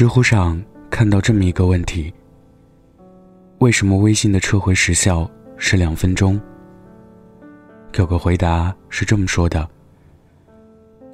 [0.00, 0.58] 知乎上
[0.88, 2.10] 看到这么一个问题：
[3.58, 6.40] 为什么微信的撤回时效是两分钟？
[7.98, 9.68] 有个回答是这么说的：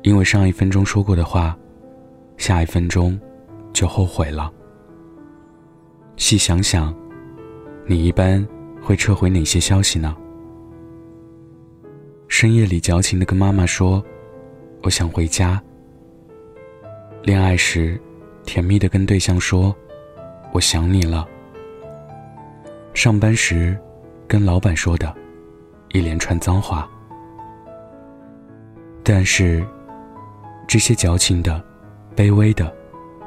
[0.03, 1.59] 因为上一分钟说过的话，
[2.37, 3.19] 下一分钟
[3.73, 4.53] 就后悔了。
[6.17, 6.95] 细想想，
[7.87, 8.47] 你一般
[8.81, 10.17] 会撤回哪些消息呢？
[12.29, 14.01] 深夜里矫情的跟妈妈说
[14.85, 15.61] ：“我想回家。”
[17.25, 18.01] 恋爱时。
[18.47, 19.75] 甜蜜的跟对象说
[20.53, 21.29] ：“我想你了。”
[22.95, 23.79] 上班时，
[24.27, 25.15] 跟老板说的，
[25.93, 26.89] 一连串脏话。
[29.03, 29.67] 但是，
[30.67, 31.63] 这些矫情的、
[32.17, 32.75] 卑微的、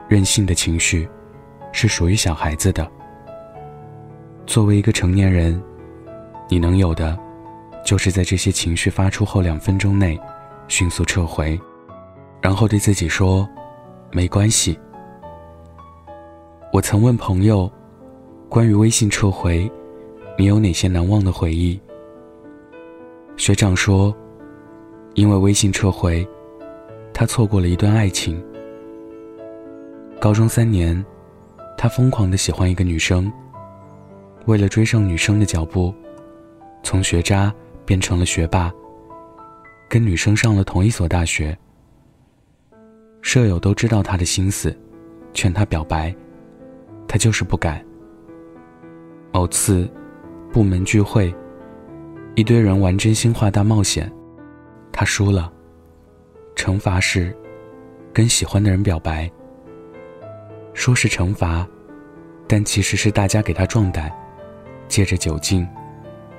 [0.07, 1.07] 任性的情绪，
[1.71, 2.89] 是属于小孩子的。
[4.47, 5.61] 作为一个成年人，
[6.49, 7.17] 你能有的，
[7.85, 10.19] 就是在这些情绪发出后两分钟内，
[10.67, 11.59] 迅速撤回，
[12.41, 13.47] 然后对自己说
[14.11, 14.79] ：“没关系。”
[16.71, 17.69] 我曾问朋友，
[18.47, 19.69] 关于微信撤回，
[20.37, 21.79] 你有哪些难忘的回忆？
[23.37, 24.15] 学长说，
[25.15, 26.25] 因为微信撤回，
[27.11, 28.39] 他错过了一段爱情。
[30.19, 31.03] 高中三年，
[31.75, 33.31] 他疯狂的喜欢一个女生，
[34.45, 35.91] 为了追上女生的脚步，
[36.83, 37.51] 从学渣
[37.83, 38.71] 变成了学霸，
[39.89, 41.57] 跟女生上了同一所大学。
[43.23, 44.77] 舍友都知道他的心思，
[45.33, 46.15] 劝他表白。
[47.09, 47.83] 他就是不敢。
[49.33, 49.89] 某次，
[50.53, 51.33] 部门聚会，
[52.35, 54.11] 一堆人玩真心话大冒险，
[54.91, 55.51] 他输了。
[56.55, 57.35] 惩罚是，
[58.13, 59.29] 跟喜欢的人表白。
[60.75, 61.67] 说是惩罚，
[62.47, 64.11] 但其实是大家给他壮胆，
[64.87, 65.67] 借着酒劲，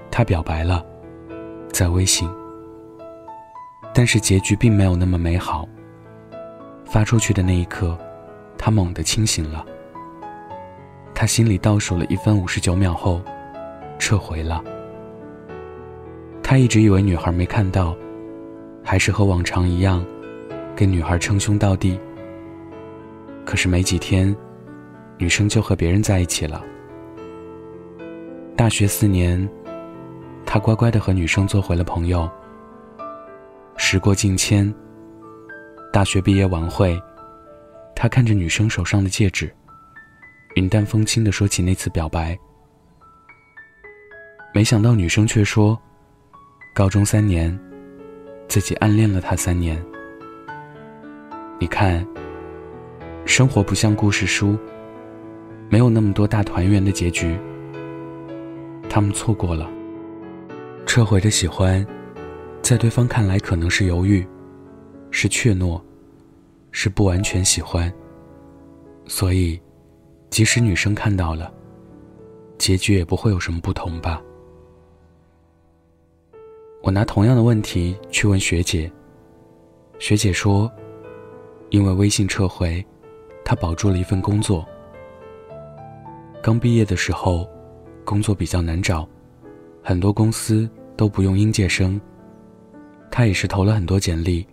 [0.08, 0.86] 他表白了，
[1.72, 2.30] 在微信。
[3.92, 5.68] 但是结局并没有那么美好。
[6.84, 7.98] 发出去的那一刻，
[8.56, 9.66] 他猛地清醒了。
[11.20, 13.20] 他心里倒数了一分五十九秒后，
[13.98, 14.64] 撤回了。
[16.42, 17.94] 他一直以为女孩没看到，
[18.82, 20.02] 还是和往常一样，
[20.74, 22.00] 跟女孩称兄道弟。
[23.44, 24.34] 可是没几天，
[25.18, 26.64] 女生就和别人在一起了。
[28.56, 29.46] 大学四年，
[30.46, 32.26] 他乖乖的和女生做回了朋友。
[33.76, 34.74] 时过境迁，
[35.92, 36.98] 大学毕业晚会，
[37.94, 39.54] 他看着女生手上的戒指。
[40.56, 42.36] 云淡风轻的说起那次表白，
[44.52, 45.80] 没想到女生却说
[46.74, 47.56] ：“高中三年，
[48.48, 49.80] 自己暗恋了他三年。”
[51.60, 52.04] 你看，
[53.24, 54.58] 生活不像故事书，
[55.68, 57.38] 没有那么多大团圆的结局。
[58.88, 59.70] 他们错过了，
[60.84, 61.86] 撤回的喜欢，
[62.60, 64.26] 在对方看来可能是犹豫，
[65.12, 65.80] 是怯懦，
[66.72, 67.90] 是不完全喜欢，
[69.06, 69.60] 所以。
[70.30, 71.52] 即使女生看到了，
[72.56, 74.22] 结局也不会有什么不同吧？
[76.82, 78.90] 我拿同样的问题去问学姐，
[79.98, 80.70] 学姐说，
[81.70, 82.84] 因为微信撤回，
[83.44, 84.64] 她保住了一份工作。
[86.40, 87.46] 刚毕业的时候，
[88.04, 89.06] 工作比较难找，
[89.82, 92.00] 很多公司都不用应届生。
[93.10, 94.46] 她也是投了很多简历，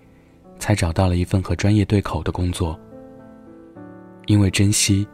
[0.58, 2.78] 才找到了一份和专业对口的工作。
[4.26, 5.08] 因为珍惜。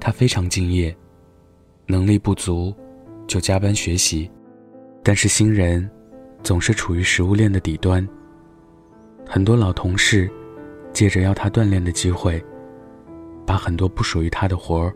[0.00, 0.96] 他非常敬业，
[1.86, 2.74] 能力不足
[3.26, 4.30] 就加班学习，
[5.02, 5.88] 但是新人
[6.42, 8.06] 总是处于食物链的底端。
[9.26, 10.30] 很多老同事
[10.92, 12.42] 借着要他锻炼的机会，
[13.44, 14.94] 把很多不属于他的活儿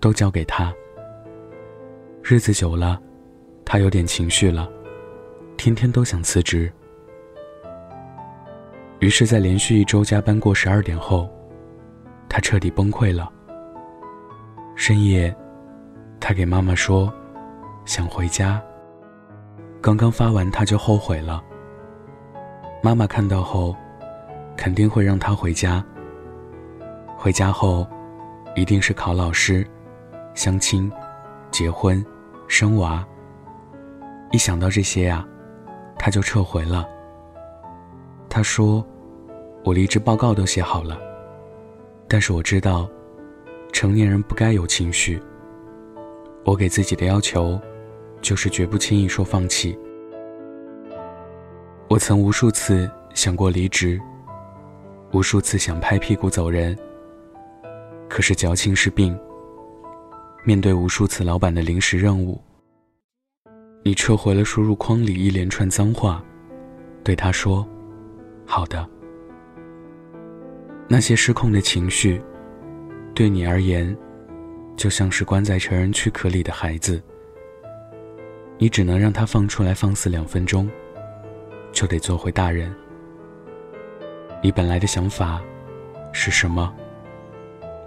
[0.00, 0.72] 都交给他。
[2.22, 3.00] 日子久了，
[3.64, 4.70] 他有点情绪了，
[5.58, 6.72] 天天都想辞职。
[9.00, 11.28] 于是，在连续一周加班过十二点后，
[12.28, 13.30] 他彻底崩溃了。
[14.76, 15.34] 深夜，
[16.20, 17.12] 他给妈妈说
[17.86, 18.60] ：“想回家。”
[19.80, 21.42] 刚刚发完，他就后悔了。
[22.82, 23.74] 妈妈看到后，
[24.56, 25.82] 肯定会让他回家。
[27.16, 27.86] 回家后，
[28.56, 29.66] 一定是考老师、
[30.34, 30.90] 相亲、
[31.50, 32.04] 结婚、
[32.48, 33.06] 生娃。
[34.32, 35.24] 一想到这些呀，
[35.98, 36.86] 他就撤回了。
[38.28, 38.84] 他说
[39.64, 40.98] ：“我离职报告都写好了，
[42.08, 42.88] 但是我知道。”
[43.74, 45.20] 成年人不该有情绪。
[46.44, 47.60] 我给自己的要求，
[48.22, 49.76] 就是绝不轻易说放弃。
[51.88, 54.00] 我曾无数次想过离职，
[55.12, 56.78] 无数次想拍屁股走人。
[58.08, 59.18] 可是矫情是病。
[60.44, 62.40] 面对无数次老板的临时任务，
[63.82, 66.22] 你撤回了输入框里一连串脏话，
[67.02, 67.66] 对他说
[68.46, 68.88] ：“好的。”
[70.86, 72.22] 那些失控的情绪。
[73.14, 73.96] 对你而言，
[74.76, 77.00] 就像是关在成人躯壳里的孩子。
[78.58, 80.68] 你只能让他放出来放肆两分钟，
[81.70, 82.74] 就得做回大人。
[84.42, 85.40] 你本来的想法
[86.12, 86.74] 是什么？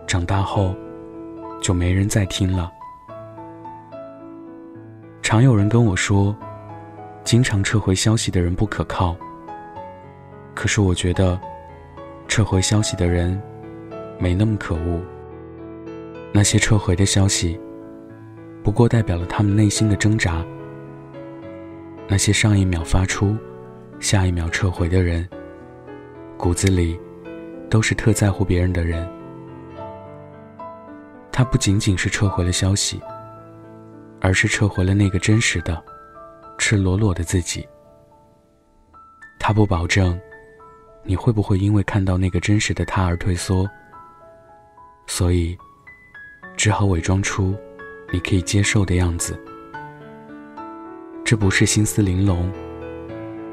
[0.08, 0.74] 长大后
[1.62, 2.72] 就没人再听了。
[5.22, 6.34] 常有人跟我说，
[7.26, 9.14] 经常撤回消息的人不可靠。
[10.56, 11.38] 可是我觉得，
[12.30, 13.42] 撤回消息的人
[14.18, 15.02] 没那么可恶。
[16.34, 17.60] 那些撤回的消息，
[18.64, 20.46] 不过代表了他们内心的挣扎。
[22.08, 23.36] 那些上一秒发出，
[24.00, 25.28] 下一秒撤回的人，
[26.38, 27.00] 骨子里
[27.70, 29.08] 都是特在乎别人的人。
[31.32, 33.02] 他不仅仅是撤回了消息，
[34.22, 35.84] 而是撤回了那个真实的、
[36.58, 37.68] 赤裸裸的自己。
[39.40, 40.20] 他不保证。
[41.10, 43.66] 你会不会因为看到那个真实的他而退缩？
[45.06, 45.58] 所以，
[46.58, 47.56] 只好伪装出
[48.12, 49.40] 你可以接受的样子。
[51.24, 52.52] 这不是心思玲珑，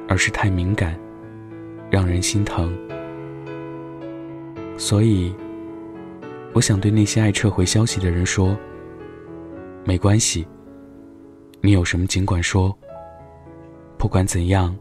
[0.08, 0.98] 而是太敏感，
[1.90, 2.76] 让人心疼。
[4.78, 5.32] 所以，
[6.52, 8.56] 我想对那些爱撤回消息的人说：
[9.84, 10.46] 没关系，
[11.60, 12.76] 你有什么尽管说。
[13.98, 14.76] 不管怎样，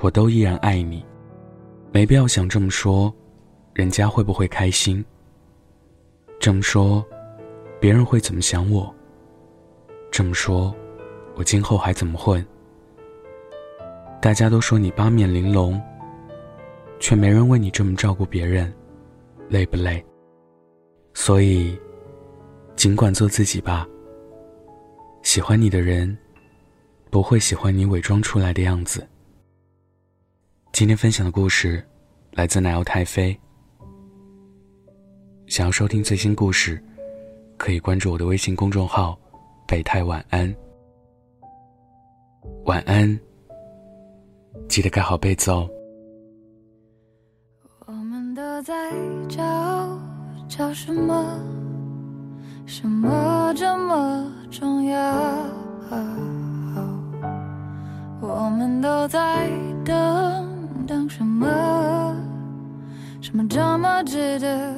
[0.00, 1.04] 我都依然爱你。
[1.92, 3.12] 没必要想这么说，
[3.72, 5.04] 人家会不会开心？
[6.38, 7.04] 这么说，
[7.78, 8.92] 别人会怎么想我？
[10.10, 10.74] 这么说，
[11.34, 12.44] 我今后还怎么混？
[14.20, 15.80] 大家都说你八面玲珑，
[16.98, 18.72] 却没人问你这么照顾别人，
[19.48, 20.04] 累不累？
[21.12, 21.78] 所以，
[22.76, 23.86] 尽管做自己吧。
[25.22, 26.16] 喜欢你的人，
[27.10, 29.06] 不会喜欢你伪装出来的样子。
[30.72, 31.84] 今天分享的故事
[32.32, 33.38] 来自奶油太妃。
[35.46, 36.82] 想要收听最新故事，
[37.56, 39.18] 可以关注我的微信公众号
[39.66, 40.54] “北太晚安”。
[42.66, 43.18] 晚安，
[44.68, 45.68] 记得盖好被子哦。
[47.86, 48.74] 我们都在
[49.28, 49.42] 找
[50.48, 51.40] 找什么？
[52.66, 55.14] 什么这么重要？
[58.20, 59.48] 我们都在
[59.84, 60.46] 等。
[60.86, 62.16] 等什么？
[63.20, 64.74] 什么这么值得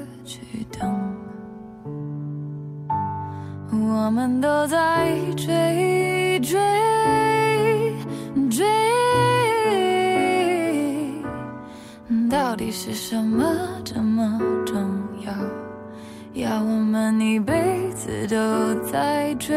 [4.19, 6.59] 们都在追追
[8.51, 8.67] 追，
[12.29, 13.47] 到底是什么
[13.85, 14.75] 这么重
[15.25, 15.33] 要？
[16.33, 17.55] 要我们一辈
[17.95, 19.57] 子都在追？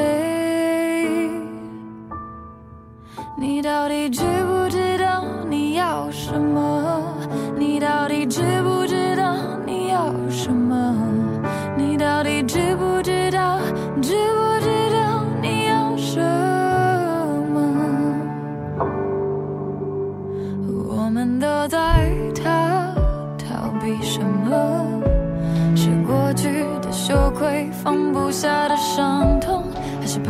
[3.36, 5.26] 你到底知不知道？
[5.50, 7.02] 你要什么？
[7.58, 8.81] 你到底知不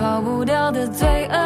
[0.01, 1.40] 逃不掉的罪恶。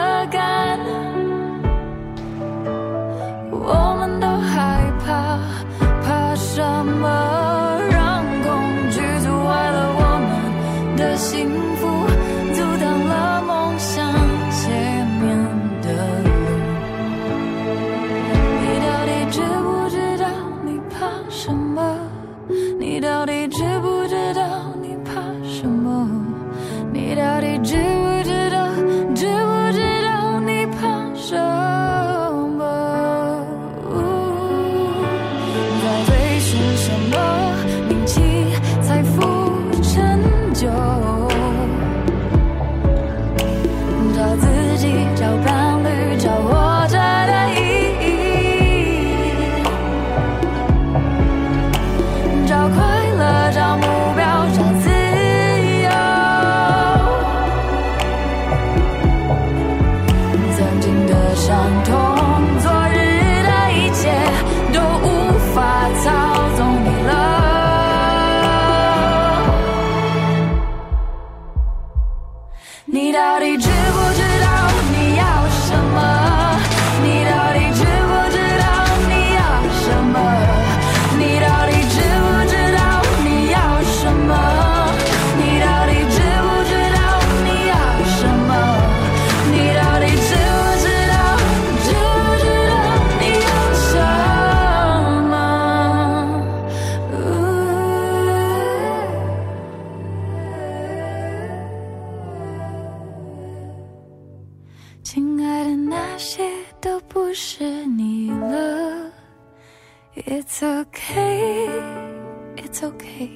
[110.48, 111.68] It's okay,
[112.56, 113.32] it's okay，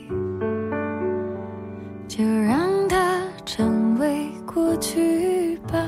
[2.08, 5.80] 就让它成为过去吧。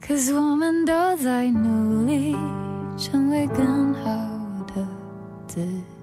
[0.00, 2.34] Cause 我们都在努力
[2.96, 4.10] 成为更好
[4.74, 4.88] 的
[5.46, 6.01] 自己。